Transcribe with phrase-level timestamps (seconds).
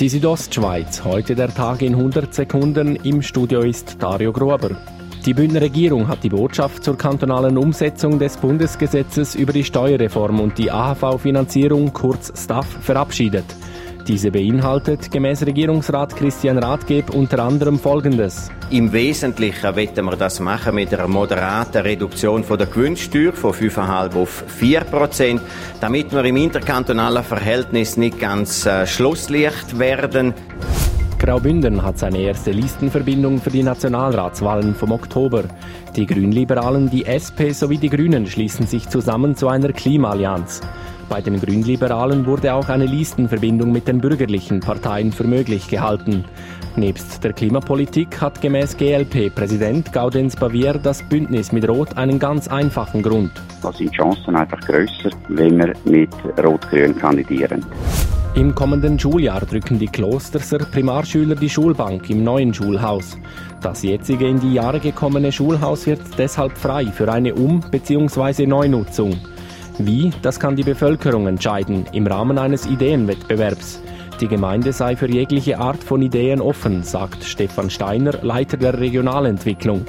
[0.00, 2.94] Die Südostschweiz, heute der Tag in 100 Sekunden.
[2.94, 4.76] Im Studio ist Dario Gruber.
[5.26, 10.56] Die Bündner Regierung hat die Botschaft zur kantonalen Umsetzung des Bundesgesetzes über die Steuerreform und
[10.56, 13.44] die AHV-Finanzierung kurz STAF verabschiedet.
[14.08, 18.50] Diese beinhaltet gemäß Regierungsrat Christian Rathgeb unter anderem Folgendes.
[18.70, 24.16] Im Wesentlichen wollen wir das machen mit einer moderaten Reduktion von der Gewinnsteuer von 5,5
[24.16, 25.42] auf 4 Prozent,
[25.82, 30.32] damit wir im interkantonalen Verhältnis nicht ganz äh, Schlusslicht werden.
[31.18, 35.44] Graubünden hat seine erste Listenverbindung für die Nationalratswahlen vom Oktober.
[35.96, 40.62] Die Grünliberalen, die SP sowie die Grünen schließen sich zusammen zu einer Klimaallianz.
[41.08, 46.24] Bei den Grünliberalen wurde auch eine Listenverbindung mit den bürgerlichen Parteien für möglich gehalten.
[46.76, 53.02] Nebst der Klimapolitik hat gemäß GLP-Präsident Gaudenz Bavier das Bündnis mit Rot einen ganz einfachen
[53.02, 53.32] Grund.
[53.62, 56.10] Da sind die Chancen einfach grösser, wenn wir mit
[56.44, 57.64] Rot-Grün kandidieren.
[58.34, 63.16] Im kommenden Schuljahr drücken die Klosterser Primarschüler die Schulbank im neuen Schulhaus.
[63.62, 68.46] Das jetzige in die Jahre gekommene Schulhaus wird deshalb frei für eine Um- bzw.
[68.46, 69.16] Neunutzung.
[69.78, 73.80] Wie, das kann die Bevölkerung entscheiden im Rahmen eines Ideenwettbewerbs.
[74.20, 79.86] Die Gemeinde sei für jegliche Art von Ideen offen, sagt Stefan Steiner, Leiter der Regionalentwicklung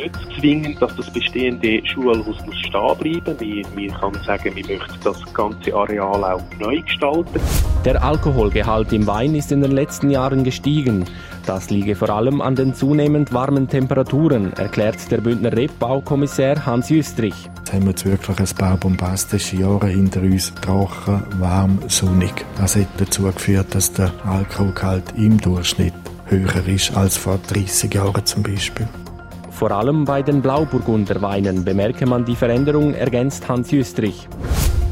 [0.00, 3.40] nicht zwingend, dass das bestehende Schulhaus muss stehen bleiben.
[3.40, 7.40] Wir, wir kann sagen, wir möchten das ganze Areal auch neu gestalten.
[7.84, 11.04] Der Alkoholgehalt im Wein ist in den letzten Jahren gestiegen.
[11.46, 17.48] Das liege vor allem an den zunehmend warmen Temperaturen, erklärt der Bündner Rebbaukommissär Hans Jüstrich.
[17.58, 20.52] Jetzt haben wir jetzt wirklich ein paar bombastische Jahre hinter uns.
[20.54, 22.44] Trocken, warm, sonnig.
[22.58, 25.94] Das hat dazu geführt, dass der Alkoholgehalt im Durchschnitt
[26.26, 28.88] höher ist als vor 30 Jahren zum Beispiel.
[29.50, 34.28] Vor allem bei den Blauburgunder Weinen bemerke man die Veränderung, ergänzt Hans Jüstrich.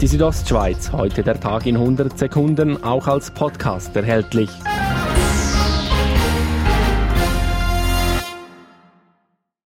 [0.00, 4.50] Die Südostschweiz, heute der Tag in 100 Sekunden, auch als Podcast erhältlich.